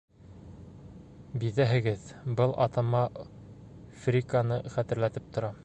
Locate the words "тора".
5.37-5.57